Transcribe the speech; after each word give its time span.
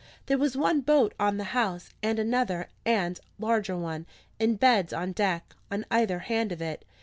There 0.25 0.39
was 0.39 0.57
one 0.57 0.81
boat 0.81 1.13
on 1.19 1.37
the 1.37 1.43
house, 1.53 1.91
and 2.01 2.17
another 2.17 2.69
and 2.87 3.19
larger 3.37 3.77
one, 3.77 4.07
in 4.39 4.55
beds 4.55 4.93
on 4.93 5.11
deck, 5.11 5.55
on 5.69 5.85
either 5.91 6.17
hand 6.25 6.51
of 6.51 6.59
it. 6.59 6.83